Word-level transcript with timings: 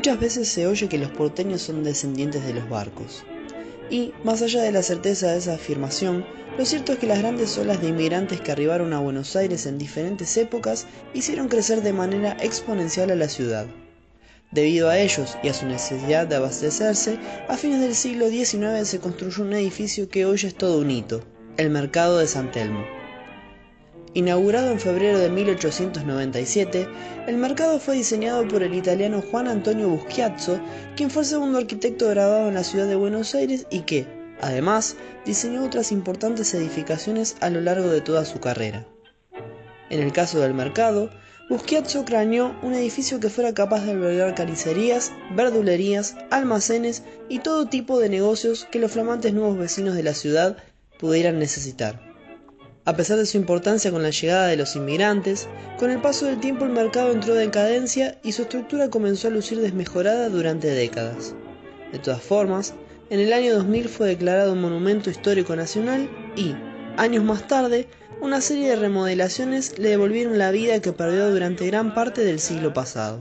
Muchas 0.00 0.18
veces 0.18 0.48
se 0.48 0.66
oye 0.66 0.88
que 0.88 0.96
los 0.96 1.10
porteños 1.10 1.60
son 1.60 1.84
descendientes 1.84 2.42
de 2.46 2.54
los 2.54 2.66
barcos. 2.70 3.22
Y, 3.90 4.14
más 4.24 4.40
allá 4.40 4.62
de 4.62 4.72
la 4.72 4.82
certeza 4.82 5.30
de 5.30 5.36
esa 5.36 5.52
afirmación, 5.52 6.24
lo 6.56 6.64
cierto 6.64 6.92
es 6.92 6.98
que 6.98 7.06
las 7.06 7.18
grandes 7.18 7.58
olas 7.58 7.82
de 7.82 7.88
inmigrantes 7.88 8.40
que 8.40 8.50
arribaron 8.50 8.94
a 8.94 9.00
Buenos 9.00 9.36
Aires 9.36 9.66
en 9.66 9.76
diferentes 9.76 10.34
épocas 10.38 10.86
hicieron 11.12 11.48
crecer 11.48 11.82
de 11.82 11.92
manera 11.92 12.34
exponencial 12.40 13.10
a 13.10 13.14
la 13.14 13.28
ciudad. 13.28 13.66
Debido 14.52 14.88
a 14.88 14.98
ellos 14.98 15.36
y 15.42 15.48
a 15.48 15.52
su 15.52 15.66
necesidad 15.66 16.26
de 16.26 16.36
abastecerse, 16.36 17.18
a 17.46 17.58
fines 17.58 17.82
del 17.82 17.94
siglo 17.94 18.30
XIX 18.30 18.88
se 18.88 19.00
construyó 19.00 19.42
un 19.42 19.52
edificio 19.52 20.08
que 20.08 20.24
hoy 20.24 20.40
es 20.42 20.54
todo 20.54 20.78
un 20.80 20.90
hito, 20.90 21.22
el 21.58 21.68
Mercado 21.68 22.16
de 22.16 22.26
San 22.26 22.50
Telmo. 22.50 22.99
Inaugurado 24.12 24.72
en 24.72 24.80
febrero 24.80 25.20
de 25.20 25.30
1897, 25.30 26.88
el 27.28 27.36
mercado 27.36 27.78
fue 27.78 27.94
diseñado 27.94 28.46
por 28.48 28.64
el 28.64 28.74
italiano 28.74 29.22
Juan 29.30 29.46
Antonio 29.46 29.88
Buschiazzo, 29.88 30.60
quien 30.96 31.10
fue 31.10 31.24
segundo 31.24 31.58
arquitecto 31.58 32.08
graduado 32.08 32.48
en 32.48 32.54
la 32.54 32.64
ciudad 32.64 32.88
de 32.88 32.96
Buenos 32.96 33.36
Aires 33.36 33.68
y 33.70 33.82
que, 33.82 34.08
además, 34.40 34.96
diseñó 35.24 35.64
otras 35.64 35.92
importantes 35.92 36.52
edificaciones 36.54 37.36
a 37.40 37.50
lo 37.50 37.60
largo 37.60 37.88
de 37.88 38.00
toda 38.00 38.24
su 38.24 38.40
carrera. 38.40 38.84
En 39.90 40.00
el 40.00 40.12
caso 40.12 40.40
del 40.40 40.54
mercado, 40.54 41.10
Buschiazzo 41.48 42.04
craneó 42.04 42.56
un 42.62 42.74
edificio 42.74 43.20
que 43.20 43.30
fuera 43.30 43.54
capaz 43.54 43.84
de 43.84 43.92
albergar 43.92 44.34
carnicerías, 44.34 45.12
verdulerías, 45.36 46.16
almacenes 46.30 47.04
y 47.28 47.38
todo 47.38 47.66
tipo 47.66 48.00
de 48.00 48.08
negocios 48.08 48.66
que 48.72 48.80
los 48.80 48.90
flamantes 48.90 49.34
nuevos 49.34 49.56
vecinos 49.56 49.94
de 49.94 50.02
la 50.02 50.14
ciudad 50.14 50.56
pudieran 50.98 51.38
necesitar. 51.38 52.09
A 52.86 52.96
pesar 52.96 53.18
de 53.18 53.26
su 53.26 53.36
importancia 53.36 53.90
con 53.90 54.02
la 54.02 54.08
llegada 54.08 54.46
de 54.46 54.56
los 54.56 54.74
inmigrantes, 54.74 55.48
con 55.78 55.90
el 55.90 56.00
paso 56.00 56.24
del 56.24 56.40
tiempo 56.40 56.64
el 56.64 56.70
mercado 56.70 57.12
entró 57.12 57.34
en 57.34 57.46
decadencia 57.46 58.18
y 58.22 58.32
su 58.32 58.42
estructura 58.42 58.88
comenzó 58.88 59.28
a 59.28 59.30
lucir 59.30 59.60
desmejorada 59.60 60.30
durante 60.30 60.68
décadas. 60.68 61.34
De 61.92 61.98
todas 61.98 62.22
formas, 62.22 62.72
en 63.10 63.20
el 63.20 63.34
año 63.34 63.54
2000 63.54 63.88
fue 63.88 64.08
declarado 64.08 64.54
un 64.54 64.62
monumento 64.62 65.10
histórico 65.10 65.54
nacional 65.56 66.08
y, 66.36 66.54
años 66.96 67.22
más 67.22 67.46
tarde, 67.46 67.86
una 68.22 68.40
serie 68.40 68.70
de 68.70 68.76
remodelaciones 68.76 69.78
le 69.78 69.90
devolvieron 69.90 70.38
la 70.38 70.50
vida 70.50 70.80
que 70.80 70.92
perdió 70.92 71.30
durante 71.30 71.66
gran 71.66 71.92
parte 71.92 72.22
del 72.22 72.40
siglo 72.40 72.72
pasado. 72.72 73.20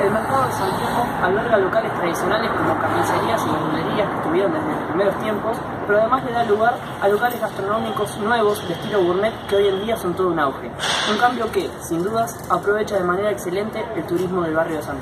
El 0.00 0.10
mercado 0.10 0.46
de 0.46 0.52
Santiago 0.52 1.06
alberga 1.22 1.58
locales 1.58 1.92
tradicionales 1.94 2.50
como 2.52 2.80
carnicerías 2.80 3.42
y 3.44 3.50
verdulerías 3.50 4.08
que 4.08 4.16
estuvieron 4.16 4.52
desde 4.54 4.68
los 4.68 4.84
primeros 4.88 5.18
tiempos, 5.20 5.56
pero 5.86 5.98
además 6.00 6.24
le 6.24 6.32
da 6.32 6.44
lugar 6.44 6.74
a 7.02 7.08
locales 7.08 7.40
gastronómicos 7.40 8.18
nuevos 8.18 8.66
de 8.66 8.74
estilo 8.74 9.04
gourmet 9.04 9.34
que 9.48 9.56
hoy 9.56 9.68
en 9.68 9.84
día 9.84 9.96
son 9.98 10.14
todo 10.14 10.28
un 10.28 10.38
auge. 10.38 10.70
Un 11.10 11.18
cambio 11.18 11.52
que, 11.52 11.68
sin 11.82 12.02
dudas, 12.02 12.34
aprovecha 12.48 12.96
de 12.96 13.04
manera 13.04 13.30
excelente 13.30 13.84
el 13.94 14.06
turismo 14.06 14.42
del 14.42 14.54
barrio 14.54 14.78
de 14.78 14.82
San 14.82 15.00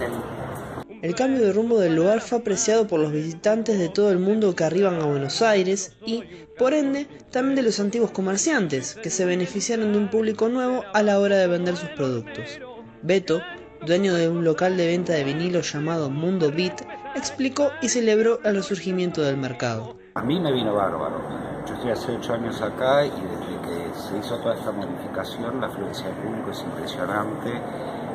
el 1.01 1.15
cambio 1.15 1.41
de 1.41 1.53
rumbo 1.53 1.79
del 1.79 1.95
lugar 1.95 2.21
fue 2.21 2.39
apreciado 2.39 2.89
por 2.89 2.99
los 2.99 3.13
visitantes 3.13 3.79
de 3.79 3.89
todo 3.89 4.11
el 4.11 4.19
mundo 4.19 4.57
que 4.57 4.65
arriban 4.65 5.01
a 5.01 5.05
Buenos 5.05 5.43
Aires 5.43 5.93
y, 6.05 6.25
por 6.59 6.75
ende, 6.75 7.07
también 7.31 7.55
de 7.55 7.63
los 7.63 7.79
antiguos 7.79 8.11
comerciantes, 8.11 8.97
que 8.97 9.11
se 9.11 9.25
beneficiaron 9.25 9.93
de 9.93 9.99
un 9.99 10.11
público 10.11 10.49
nuevo 10.49 10.83
a 10.93 11.05
la 11.05 11.21
hora 11.21 11.37
de 11.37 11.47
vender 11.47 11.77
sus 11.77 11.91
productos. 11.91 12.59
Beto, 13.03 13.41
dueño 13.87 14.15
de 14.15 14.29
un 14.29 14.45
local 14.45 14.77
de 14.77 14.87
venta 14.87 15.13
de 15.13 15.25
vinilo 15.25 15.61
llamado 15.61 16.11
Mundo 16.11 16.51
Beat, 16.51 16.83
explicó 17.15 17.71
y 17.81 17.89
celebró 17.89 18.41
el 18.45 18.57
resurgimiento 18.57 19.23
del 19.23 19.37
mercado. 19.37 19.97
A 20.15 20.23
mí 20.23 20.39
me 20.41 20.53
vino 20.53 20.75
bárbaro. 20.75 21.21
Yo 21.67 21.75
estoy 21.75 21.91
hace 21.91 22.13
ocho 22.13 22.35
años 22.35 22.61
acá 22.61 23.05
y 23.05 23.11
desde 23.11 23.61
que 23.63 23.99
se 23.99 24.19
hizo 24.19 24.39
toda 24.39 24.55
esta 24.55 24.73
modificación, 24.73 25.61
la 25.61 25.69
afluencia 25.69 26.07
del 26.07 26.17
público 26.17 26.51
es 26.51 26.61
impresionante 26.61 27.53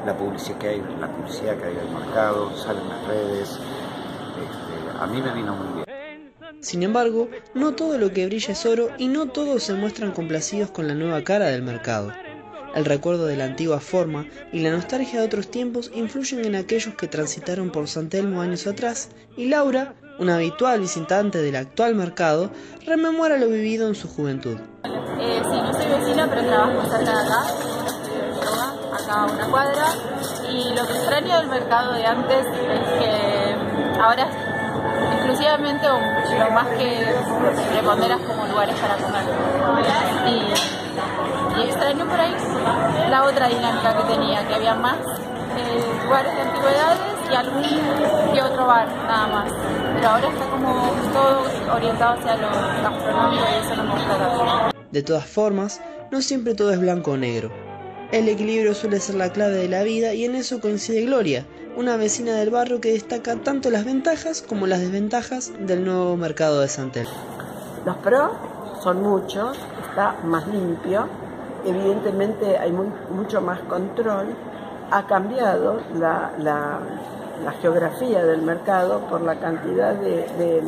la 0.05 0.17
publicidad 0.17 0.57
que 0.57 0.67
hay, 0.67 0.83
la 0.99 1.07
publicidad 1.07 1.57
que 1.57 1.65
hay 1.65 1.73
en 1.73 1.79
el 1.79 1.89
mercado, 1.89 2.55
salen 2.57 2.89
las 2.89 3.07
redes. 3.07 3.49
Este, 3.49 4.99
a 4.99 5.07
mí 5.07 5.21
me 5.21 5.33
vino 5.33 5.55
muy 5.55 5.67
bien. 5.75 5.83
Sin 6.59 6.83
embargo, 6.83 7.29
no 7.53 7.73
todo 7.73 7.97
lo 7.97 8.11
que 8.11 8.25
brilla 8.25 8.53
es 8.53 8.65
oro 8.65 8.89
y 8.97 9.07
no 9.07 9.27
todos 9.27 9.63
se 9.63 9.73
muestran 9.73 10.11
complacidos 10.11 10.71
con 10.71 10.87
la 10.87 10.93
nueva 10.93 11.21
cara 11.23 11.47
del 11.47 11.61
mercado. 11.61 12.11
El 12.75 12.85
recuerdo 12.85 13.25
de 13.25 13.37
la 13.37 13.45
antigua 13.45 13.79
forma 13.79 14.25
y 14.51 14.59
la 14.59 14.71
nostalgia 14.71 15.19
de 15.19 15.25
otros 15.25 15.49
tiempos 15.49 15.91
influyen 15.93 16.45
en 16.45 16.55
aquellos 16.55 16.95
que 16.95 17.07
transitaron 17.07 17.71
por 17.71 17.87
San 17.87 18.09
Telmo 18.09 18.41
años 18.41 18.65
atrás, 18.67 19.09
y 19.37 19.47
Laura, 19.47 19.93
una 20.19 20.35
habitual 20.35 20.79
visitante 20.79 21.39
del 21.41 21.55
actual 21.55 21.95
mercado, 21.95 22.51
rememora 22.85 23.37
lo 23.37 23.47
vivido 23.47 23.87
en 23.87 23.95
su 23.95 24.07
juventud. 24.07 24.57
Eh, 24.85 25.41
sí, 25.43 25.61
no 25.61 25.73
soy 25.73 25.87
vecina, 25.87 26.27
pero 26.29 26.47
trabajo 26.47 26.81
cerca 26.89 27.11
de 27.11 27.21
acá 27.21 27.73
acá 28.93 29.13
a 29.13 29.25
una 29.25 29.45
cuadra. 29.47 29.85
Y 30.49 30.75
lo 30.75 30.85
que 30.85 30.93
extraño 30.93 31.37
del 31.37 31.47
mercado 31.47 31.93
de 31.93 32.05
antes 32.05 32.45
es 32.45 32.87
que 32.99 33.99
ahora 33.99 34.27
exclusivamente 35.13 35.87
lo 35.87 36.51
más 36.51 36.67
que 36.77 37.15
reponderas 37.73 38.21
como 38.21 38.45
lugares 38.47 38.75
para 38.79 38.95
comer. 38.97 39.23
La 43.13 43.25
otra 43.25 43.47
dinámica 43.47 43.95
que 43.95 44.11
tenía, 44.11 44.47
que 44.47 44.55
había 44.55 44.73
más 44.73 44.97
eh, 44.97 46.03
lugares 46.03 46.33
de 46.33 46.41
antigüedades 46.41 46.99
y 47.31 47.35
algún 47.35 48.33
que 48.33 48.41
otro 48.41 48.65
bar, 48.65 48.87
nada 48.87 49.27
más. 49.27 49.51
Pero 49.93 50.09
ahora 50.09 50.29
está 50.29 50.49
como 50.49 50.91
todo 51.13 51.75
orientado 51.75 52.13
hacia 52.13 52.37
lo 52.37 52.47
gastronómico 52.81 53.43
y 53.43 53.63
eso 53.63 53.75
no 53.75 53.83
me 53.83 53.91
gusta 53.91 54.17
tanto. 54.17 54.77
De 54.89 55.03
todas 55.03 55.27
formas, 55.27 55.79
no 56.09 56.23
siempre 56.23 56.55
todo 56.55 56.73
es 56.73 56.79
blanco 56.79 57.11
o 57.11 57.17
negro. 57.17 57.51
El 58.11 58.27
equilibrio 58.29 58.73
suele 58.73 58.99
ser 58.99 59.13
la 59.13 59.31
clave 59.31 59.57
de 59.57 59.69
la 59.69 59.83
vida 59.83 60.15
y 60.15 60.25
en 60.25 60.33
eso 60.33 60.59
coincide 60.59 61.05
Gloria, 61.05 61.45
una 61.77 61.97
vecina 61.97 62.33
del 62.33 62.49
barrio 62.49 62.81
que 62.81 62.93
destaca 62.93 63.35
tanto 63.35 63.69
las 63.69 63.85
ventajas 63.85 64.41
como 64.41 64.65
las 64.65 64.79
desventajas 64.79 65.51
del 65.59 65.85
nuevo 65.85 66.17
mercado 66.17 66.61
de 66.61 66.67
Santel. 66.67 67.07
Los 67.85 67.97
pros 67.97 68.31
son 68.81 69.03
muchos, 69.03 69.55
está 69.87 70.15
más 70.23 70.47
limpio, 70.47 71.07
evidentemente 71.65 72.57
hay 72.57 72.71
mucho 72.71 73.41
más 73.41 73.59
control, 73.61 74.27
ha 74.91 75.05
cambiado 75.07 75.79
la, 75.95 76.79
geografía 77.61 78.23
del 78.23 78.41
mercado 78.41 78.99
por 79.09 79.21
la 79.21 79.35
cantidad 79.35 79.93
de, 79.95 80.63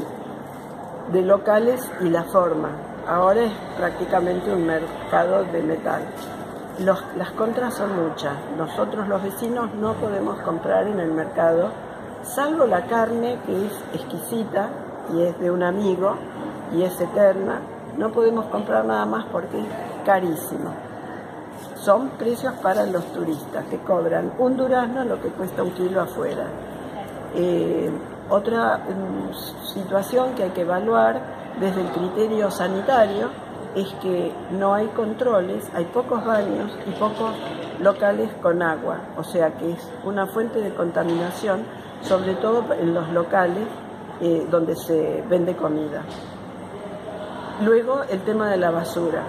locales 1.21 1.89
y 2.01 2.09
la 2.09 2.23
forma. 2.23 2.69
Ahora 3.07 3.43
es 3.43 3.51
prácticamente 3.77 4.51
un 4.51 4.65
mercado 4.65 5.43
de 5.45 5.61
metal 5.61 6.01
las 6.83 7.31
contras 7.31 7.75
son 7.75 7.95
muchas. 7.95 8.33
Nosotros 8.57 9.07
los 9.07 9.23
vecinos 9.23 9.73
no 9.75 9.93
podemos 9.93 10.39
comprar 10.41 10.87
en 10.87 10.99
el 10.99 11.11
mercado, 11.11 11.69
salvo 12.23 12.65
la 12.65 12.85
carne 12.87 13.37
que 13.45 13.67
es 13.67 13.71
exquisita 13.93 14.69
y 15.13 15.21
es 15.21 15.39
de 15.39 15.51
un 15.51 15.63
amigo 15.63 16.17
y 16.73 16.83
es 16.83 16.99
eterna. 16.99 17.61
No 17.97 18.11
podemos 18.11 18.45
comprar 18.47 18.83
nada 18.83 19.05
más 19.05 19.25
porque 19.31 19.59
es 19.59 19.67
carísimo. 20.05 20.84
Son 21.85 22.09
precios 22.17 22.51
para 22.63 22.83
los 22.87 23.05
turistas 23.13 23.63
que 23.65 23.77
cobran 23.77 24.33
un 24.39 24.57
durazno 24.57 25.03
lo 25.03 25.21
que 25.21 25.27
cuesta 25.27 25.61
un 25.61 25.69
kilo 25.69 26.01
afuera. 26.01 26.47
Eh, 27.35 27.91
otra 28.27 28.79
mm, 28.79 29.65
situación 29.71 30.33
que 30.33 30.45
hay 30.45 30.49
que 30.49 30.61
evaluar 30.61 31.21
desde 31.59 31.81
el 31.81 31.89
criterio 31.89 32.49
sanitario 32.49 33.29
es 33.75 33.87
que 34.01 34.31
no 34.49 34.73
hay 34.73 34.87
controles, 34.87 35.69
hay 35.75 35.85
pocos 35.85 36.25
baños 36.25 36.71
y 36.87 36.91
pocos 36.93 37.35
locales 37.79 38.31
con 38.41 38.63
agua, 38.63 39.01
o 39.15 39.23
sea 39.23 39.51
que 39.51 39.73
es 39.73 39.87
una 40.03 40.25
fuente 40.25 40.61
de 40.61 40.73
contaminación, 40.73 41.65
sobre 42.01 42.33
todo 42.33 42.65
en 42.73 42.95
los 42.95 43.09
locales 43.09 43.67
eh, 44.21 44.47
donde 44.49 44.75
se 44.75 45.23
vende 45.29 45.55
comida. 45.55 46.01
Luego 47.63 48.01
el 48.09 48.21
tema 48.21 48.49
de 48.49 48.57
la 48.57 48.71
basura. 48.71 49.21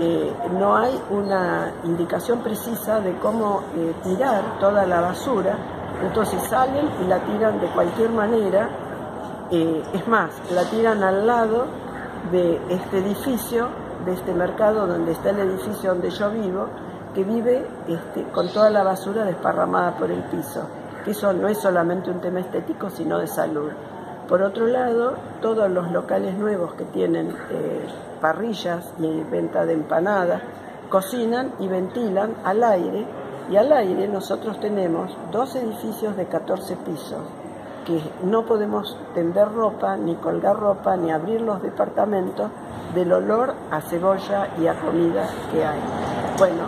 Eh, 0.00 0.32
no 0.58 0.76
hay 0.76 1.00
una 1.10 1.72
indicación 1.84 2.40
precisa 2.40 3.00
de 3.00 3.16
cómo 3.18 3.62
eh, 3.76 3.94
tirar 4.04 4.58
toda 4.60 4.86
la 4.86 5.00
basura, 5.00 5.56
entonces 6.02 6.40
salen 6.44 6.88
y 7.02 7.08
la 7.08 7.18
tiran 7.20 7.60
de 7.60 7.66
cualquier 7.68 8.10
manera, 8.10 8.68
es 9.50 10.06
más, 10.06 10.30
la 10.52 10.64
tiran 10.64 11.02
al 11.02 11.26
lado 11.26 11.64
de 12.30 12.60
este 12.68 12.98
edificio, 12.98 13.68
de 14.04 14.12
este 14.12 14.34
mercado 14.34 14.86
donde 14.86 15.12
está 15.12 15.30
el 15.30 15.40
edificio 15.40 15.90
donde 15.90 16.10
yo 16.10 16.30
vivo, 16.30 16.66
que 17.14 17.24
vive 17.24 17.66
este, 17.88 18.24
con 18.24 18.48
toda 18.52 18.70
la 18.70 18.82
basura 18.82 19.24
desparramada 19.24 19.96
por 19.96 20.10
el 20.10 20.22
piso. 20.24 20.62
Eso 21.06 21.32
no 21.32 21.48
es 21.48 21.58
solamente 21.58 22.10
un 22.10 22.20
tema 22.20 22.40
estético, 22.40 22.90
sino 22.90 23.18
de 23.18 23.26
salud. 23.26 23.70
Por 24.28 24.42
otro 24.42 24.66
lado, 24.66 25.14
todos 25.40 25.70
los 25.70 25.90
locales 25.90 26.36
nuevos 26.36 26.74
que 26.74 26.84
tienen 26.84 27.34
eh, 27.50 27.86
parrillas 28.20 28.92
y 28.98 29.22
venta 29.24 29.64
de 29.64 29.72
empanadas, 29.72 30.42
cocinan 30.90 31.52
y 31.58 31.68
ventilan 31.68 32.34
al 32.44 32.62
aire, 32.62 33.06
y 33.50 33.56
al 33.56 33.72
aire 33.72 34.06
nosotros 34.06 34.60
tenemos 34.60 35.16
dos 35.32 35.56
edificios 35.56 36.14
de 36.16 36.26
14 36.26 36.76
pisos 36.76 37.22
que 37.86 38.02
no 38.22 38.44
podemos 38.44 38.98
tender 39.14 39.48
ropa, 39.50 39.96
ni 39.96 40.14
colgar 40.16 40.56
ropa, 40.56 40.94
ni 40.98 41.10
abrir 41.10 41.40
los 41.40 41.62
departamentos 41.62 42.50
del 42.94 43.10
olor 43.10 43.54
a 43.70 43.80
cebolla 43.80 44.48
y 44.60 44.66
a 44.66 44.74
comida 44.74 45.26
que 45.50 45.64
hay. 45.64 45.80
Bueno, 46.36 46.64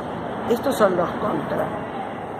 estos 0.48 0.76
son 0.76 0.96
los 0.96 1.10
contras. 1.10 1.89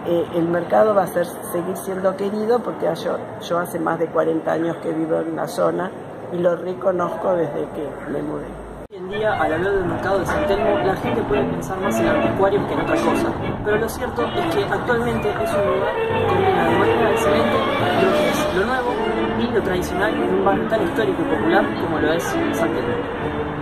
Eh, 0.07 0.25
el 0.35 0.47
mercado 0.47 0.95
va 0.95 1.03
a 1.03 1.07
ser, 1.07 1.25
seguir 1.25 1.77
siendo 1.77 2.15
querido 2.15 2.59
porque 2.59 2.87
yo, 3.03 3.17
yo 3.41 3.59
hace 3.59 3.79
más 3.79 3.99
de 3.99 4.07
40 4.07 4.51
años 4.51 4.77
que 4.77 4.91
vivo 4.91 5.19
en 5.19 5.35
la 5.35 5.47
zona 5.47 5.91
y 6.31 6.37
lo 6.37 6.55
reconozco 6.55 7.33
desde 7.35 7.67
que 7.75 7.87
me 8.11 8.21
mudé. 8.21 8.45
Hoy 8.89 8.97
en 8.97 9.09
día, 9.09 9.33
al 9.33 9.53
hablar 9.53 9.73
del 9.73 9.85
mercado 9.85 10.19
de 10.19 10.25
San 10.25 10.47
Telmo, 10.47 10.79
la 10.79 10.95
gente 10.95 11.21
puede 11.21 11.43
pensar 11.43 11.79
más 11.79 11.99
en 11.99 12.07
anticuarios 12.07 12.65
que 12.65 12.73
en 12.73 12.81
otra 12.81 12.95
cosa. 12.95 13.31
Pero 13.63 13.77
lo 13.77 13.89
cierto 13.89 14.23
es 14.23 14.55
que 14.55 14.63
actualmente 14.63 15.29
es 15.29 15.53
un 15.53 15.65
lugar 15.73 15.95
que 15.95 16.27
combina 16.27 16.69
de 16.69 16.77
manera 16.77 17.11
excelente 17.11 17.57
lo 18.01 18.11
que 18.11 18.29
es 18.29 18.55
lo 18.55 18.65
nuevo 18.65 18.91
y 19.39 19.53
lo 19.53 19.61
tradicional 19.61 20.13
en 20.13 20.23
un 20.23 20.45
barrio 20.45 20.67
tan 20.67 20.83
histórico 20.83 21.21
y 21.21 21.35
popular 21.35 21.65
como 21.81 21.99
lo 21.99 22.13
es 22.13 22.23
San 22.23 22.73
Telmo. 22.73 23.60